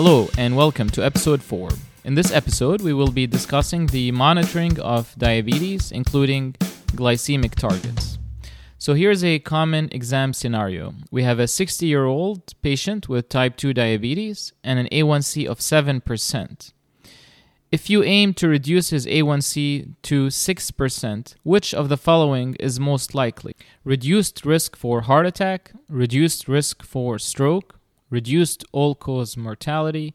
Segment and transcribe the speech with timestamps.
[0.00, 1.70] Hello, and welcome to episode 4.
[2.04, 6.52] In this episode, we will be discussing the monitoring of diabetes, including
[6.92, 8.16] glycemic targets.
[8.78, 13.56] So, here's a common exam scenario we have a 60 year old patient with type
[13.56, 16.72] 2 diabetes and an A1C of 7%.
[17.72, 23.16] If you aim to reduce his A1C to 6%, which of the following is most
[23.16, 23.56] likely?
[23.82, 27.77] Reduced risk for heart attack, reduced risk for stroke,
[28.10, 30.14] reduced all cause mortality,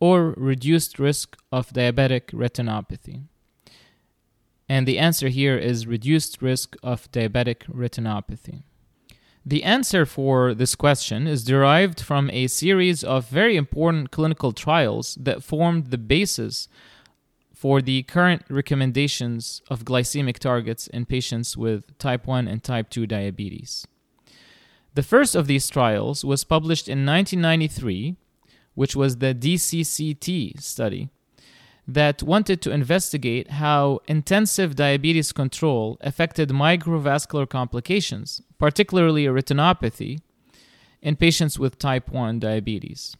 [0.00, 3.22] or reduced risk of diabetic retinopathy?
[4.68, 8.62] And the answer here is reduced risk of diabetic retinopathy.
[9.44, 15.18] The answer for this question is derived from a series of very important clinical trials
[15.20, 16.68] that formed the basis
[17.52, 23.06] for the current recommendations of glycemic targets in patients with type 1 and type 2
[23.06, 23.86] diabetes.
[24.94, 28.16] The first of these trials was published in 1993,
[28.74, 31.08] which was the DCCT study,
[31.88, 40.20] that wanted to investigate how intensive diabetes control affected microvascular complications, particularly retinopathy,
[41.00, 43.16] in patients with type 1 diabetes.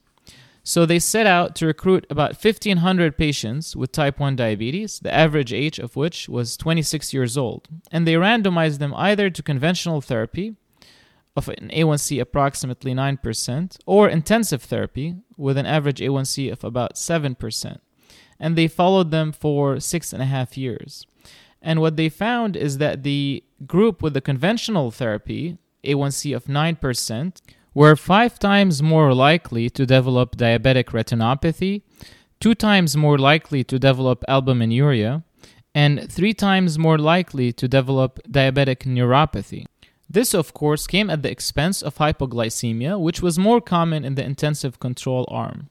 [0.63, 5.53] So they set out to recruit about 1,500 patients with type 1 diabetes, the average
[5.53, 10.55] age of which was 26 years old, and they randomized them either to conventional therapy
[11.37, 17.79] of an A1C approximately 9%, or intensive therapy with an average A1C of about 7%.
[18.39, 21.07] And they followed them for six and a half years.
[21.63, 27.41] And what they found is that the group with the conventional therapy, A1C of 9%,
[27.75, 31.83] were five times more likely to develop diabetic retinopathy,
[32.41, 35.23] two times more likely to develop albuminuria,
[35.75, 39.65] and three times more likely to develop diabetic neuropathy.
[40.13, 44.25] This, of course, came at the expense of hypoglycemia, which was more common in the
[44.25, 45.71] intensive control arm.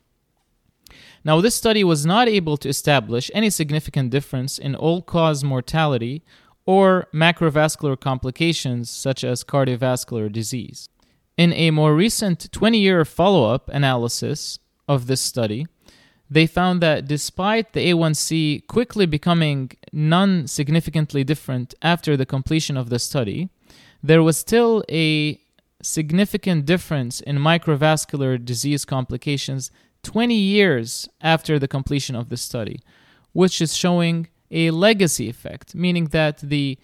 [1.23, 6.23] Now, this study was not able to establish any significant difference in all cause mortality
[6.66, 10.90] or macrovascular complications such as cardiovascular disease.
[11.38, 15.68] In a more recent 20 year follow up analysis of this study,
[16.31, 22.90] they found that despite the A1C quickly becoming non significantly different after the completion of
[22.90, 23.50] the study,
[24.03, 25.39] there was still a
[25.81, 29.72] significant difference in microvascular disease complications
[30.03, 32.79] 20 years after the completion of the study,
[33.34, 36.78] which is showing a legacy effect, meaning that the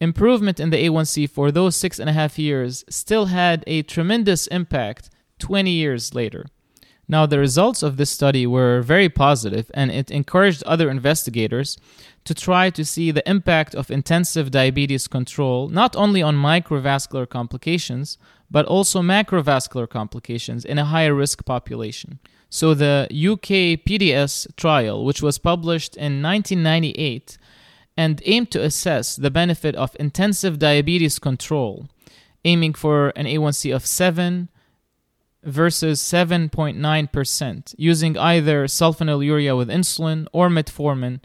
[0.00, 4.46] improvement in the A1C for those six and a half years still had a tremendous
[4.48, 6.46] impact 20 years later.
[7.08, 11.78] Now, the results of this study were very positive, and it encouraged other investigators
[12.24, 18.18] to try to see the impact of intensive diabetes control not only on microvascular complications,
[18.50, 22.18] but also macrovascular complications in a higher risk population.
[22.48, 27.38] So, the UK PDS trial, which was published in 1998
[27.96, 31.88] and aimed to assess the benefit of intensive diabetes control,
[32.44, 34.48] aiming for an A1C of 7
[35.46, 41.20] versus 7.9% using either sulfonylurea with insulin or metformin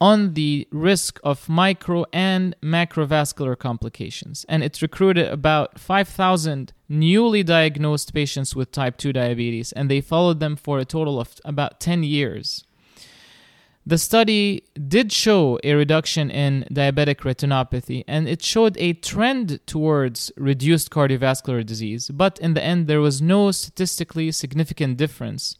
[0.00, 4.44] on the risk of micro and macrovascular complications.
[4.48, 10.40] And it recruited about 5,000 newly diagnosed patients with type 2 diabetes, and they followed
[10.40, 12.64] them for a total of about 10 years.
[13.88, 20.32] The study did show a reduction in diabetic retinopathy and it showed a trend towards
[20.36, 25.56] reduced cardiovascular disease, but in the end, there was no statistically significant difference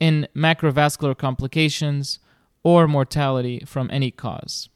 [0.00, 2.18] in macrovascular complications
[2.64, 4.68] or mortality from any cause.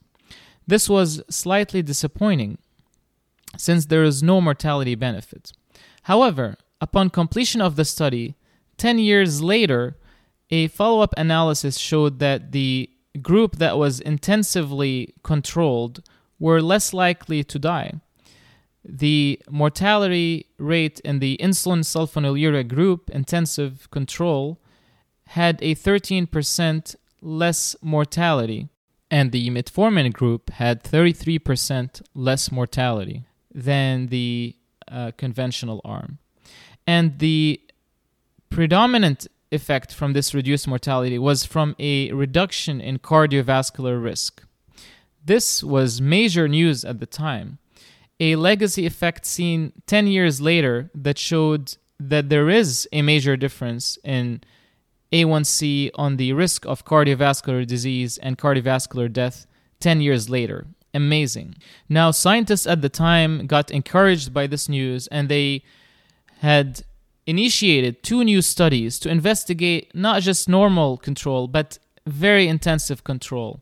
[0.64, 2.58] This was slightly disappointing
[3.56, 5.52] since there is no mortality benefit.
[6.02, 8.36] However, upon completion of the study,
[8.76, 9.96] 10 years later,
[10.50, 12.90] a follow up analysis showed that the
[13.22, 16.02] group that was intensively controlled
[16.38, 18.00] were less likely to die.
[18.84, 24.60] The mortality rate in the insulin sulfonylurea group, intensive control,
[25.28, 28.68] had a 13% less mortality,
[29.10, 34.54] and the metformin group had 33% less mortality than the
[34.88, 36.18] uh, conventional arm.
[36.86, 37.60] And the
[38.50, 44.44] predominant effect from this reduced mortality was from a reduction in cardiovascular risk.
[45.24, 47.58] This was major news at the time.
[48.20, 53.98] A legacy effect seen 10 years later that showed that there is a major difference
[54.04, 54.42] in
[55.12, 59.46] A1C on the risk of cardiovascular disease and cardiovascular death
[59.80, 60.66] 10 years later.
[60.94, 61.56] Amazing.
[61.88, 65.62] Now, scientists at the time got encouraged by this news and they
[66.38, 66.82] had
[67.26, 73.60] initiated two new studies to investigate not just normal control, but very intensive control.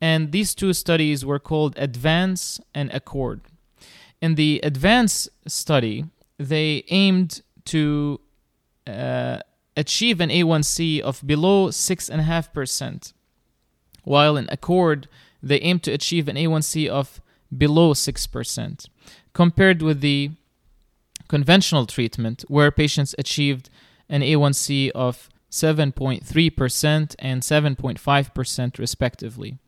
[0.00, 3.42] And these two studies were called Advance and Accord.
[4.20, 6.06] In the Advance study,
[6.38, 8.20] they aimed to
[8.86, 9.38] uh,
[9.76, 13.12] achieve an A1C of below 6.5%,
[14.04, 15.08] while in Accord,
[15.42, 17.20] they aimed to achieve an A1C of
[17.56, 18.88] below 6%,
[19.32, 20.30] compared with the
[21.32, 23.70] conventional treatment, where patients achieved
[24.10, 29.58] an A1C of 7.3% and 7.5% respectively.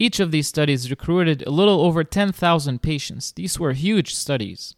[0.00, 3.30] Each of these studies recruited a little over 10,000 patients.
[3.30, 4.74] These were huge studies.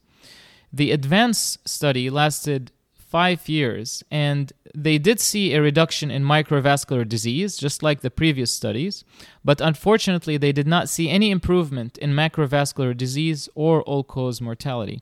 [0.71, 7.57] The ADVANCE study lasted five years, and they did see a reduction in microvascular disease,
[7.57, 9.03] just like the previous studies,
[9.43, 15.01] but unfortunately, they did not see any improvement in macrovascular disease or all cause mortality.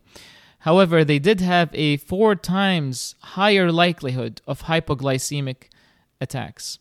[0.62, 5.64] However, they did have a four times higher likelihood of hypoglycemic
[6.20, 6.78] attacks.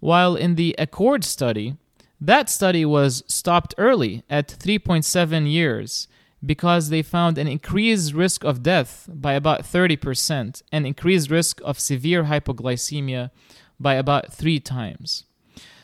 [0.00, 1.76] While in the Accord study,
[2.18, 6.08] that study was stopped early at 3.7 years
[6.44, 11.78] because they found an increased risk of death by about 30% and increased risk of
[11.78, 13.30] severe hypoglycemia
[13.78, 15.24] by about three times.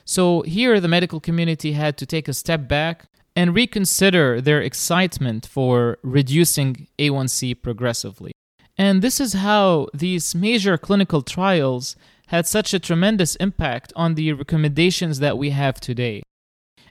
[0.07, 3.05] So here the medical community had to take a step back
[3.39, 8.33] and reconsider their excitement for reducing A1C progressively.
[8.77, 11.95] And this is how these major clinical trials
[12.35, 16.21] had such a tremendous impact on the recommendations that we have today.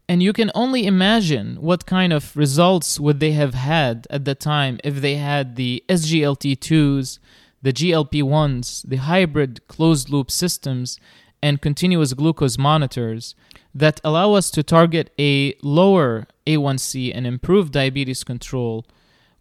[0.08, 4.34] And you can only imagine what kind of results would they have had at the
[4.34, 7.20] time if they had the SGLT2s,
[7.62, 10.98] the GLP1s, the hybrid closed loop systems,
[11.42, 13.36] and continuous glucose monitors
[13.74, 18.86] that allow us to target a lower A1C and improve diabetes control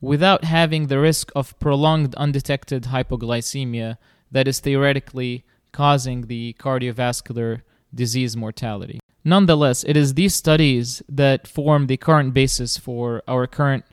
[0.01, 3.97] without having the risk of prolonged undetected hypoglycemia
[4.31, 7.63] that is theoretically causing the cardiovascular
[7.95, 9.01] disease mortality.
[9.25, 13.85] Nonetheless, it is these studies that form the current basis for our current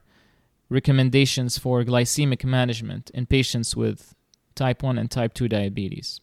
[0.69, 4.13] recommendations for glycemic management in patients with
[4.55, 6.19] type 1 and type 2 diabetes.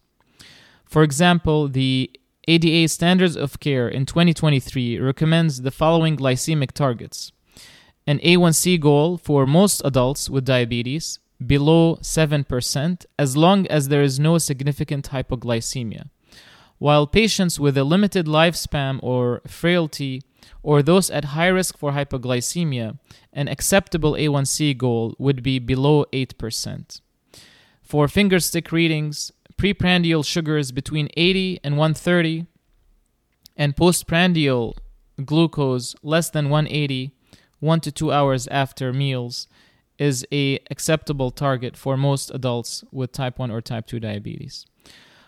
[0.91, 2.11] For example, the
[2.49, 7.31] ADA Standards of Care in 2023 recommends the following glycemic targets
[8.09, 14.19] an A1C goal for most adults with diabetes below 7% as long as there is
[14.19, 16.09] no significant hypoglycemia,
[16.79, 20.23] while patients with a limited lifespan or frailty
[20.65, 22.99] or those at high risk for hypoglycemia,
[23.33, 27.01] an acceptable A1C goal would be below 8%.
[27.81, 32.47] For fingerstick readings, preprandial sugars between 80 and 130,
[33.59, 34.75] and postprandial
[35.23, 37.11] glucose less than 180,
[37.59, 39.49] one to two hours after meals,
[39.99, 44.65] is a acceptable target for most adults with type 1 or type 2 diabetes.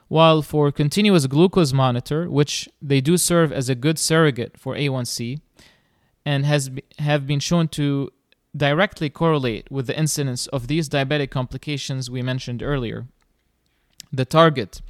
[0.09, 5.41] While for continuous glucose monitor, which they do serve as a good surrogate for A1C
[6.25, 8.11] and has have been shown to
[8.57, 13.09] directly correlate with the incidence of these diabetic complications we mentioned earlier,
[14.13, 14.83] the target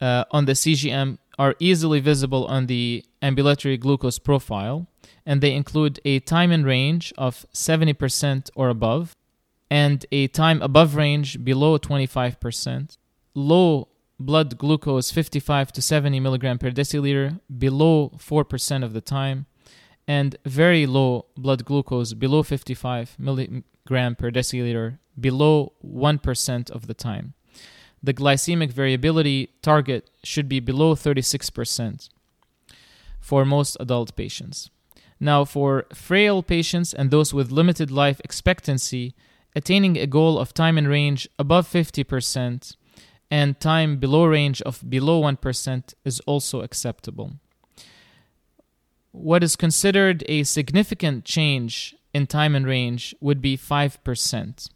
[0.00, 4.86] uh, on the CGM are easily visible on the ambulatory glucose profile,
[5.24, 9.16] and they include a time in range of 70% or above,
[9.70, 12.98] and a time above range below 25%,
[13.34, 19.46] low blood glucose 55 to 70 milligram per deciliter below 4% of the time,
[20.06, 27.34] and very low blood glucose below 55 milligram per deciliter below 1% of the time
[28.02, 32.08] the glycemic variability target should be below 36%
[33.20, 34.70] for most adult patients.
[35.20, 39.14] Now, for frail patients and those with limited life expectancy,
[39.54, 42.76] attaining a goal of time in range above 50%
[43.30, 47.32] and time below range of below 1% is also acceptable.
[49.12, 54.70] What is considered a significant change in time and range would be 5%.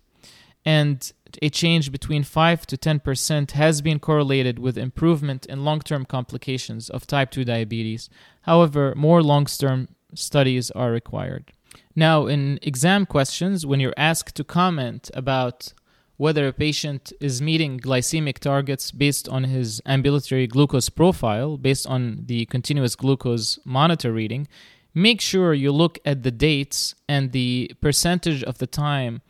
[0.65, 1.13] And
[1.43, 6.91] a change between 5 to 10% has been correlated with improvement in long term complications
[6.91, 8.09] of type 2 diabetes.
[8.43, 11.53] However, more long term studies are required.
[11.97, 15.73] Now, in exam questions, when you're asked to comment about
[16.17, 22.23] whether a patient is meeting glycemic targets based on his ambulatory glucose profile, based on
[22.27, 24.47] the continuous glucose monitor reading,
[24.95, 29.23] make sure you look at the dates and the percentage of the time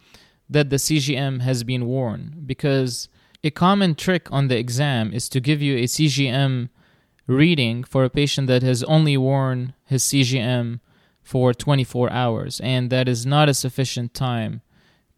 [0.49, 3.09] that the CGM has been worn because
[3.43, 6.71] a common trick on the exam is to give you a CGM
[7.27, 10.81] reading for a patient that has only worn his CGM
[11.23, 14.61] for 24 hours, and that is not a sufficient time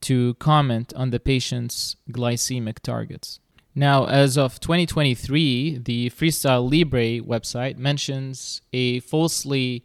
[0.01, 3.41] to comment on the patient's glycemic targets.
[3.75, 9.85] Now, as of 2023, the Freestyle Libre website mentions a falsely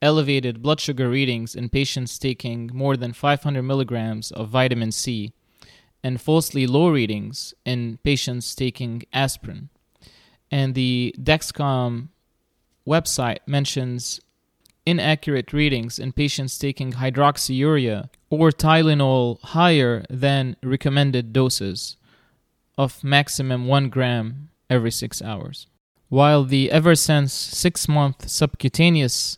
[0.00, 5.32] elevated blood sugar readings in patients taking more than 500 milligrams of vitamin C
[6.02, 9.68] and falsely low readings in patients taking aspirin.
[10.50, 12.08] And the Dexcom
[12.86, 14.20] website mentions
[14.86, 21.96] inaccurate readings in patients taking hydroxyurea or Tylenol higher than recommended doses
[22.78, 25.66] of maximum 1 gram every 6 hours.
[26.08, 29.36] While the Eversense 6 month subcutaneous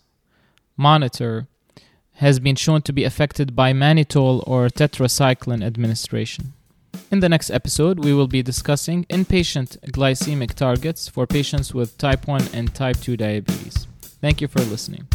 [0.81, 1.47] monitor
[2.15, 6.55] has been shown to be affected by mannitol or tetracycline administration.
[7.11, 12.27] In the next episode, we will be discussing inpatient glycemic targets for patients with type
[12.27, 13.87] 1 and type 2 diabetes.
[14.23, 15.07] Thank you for listening.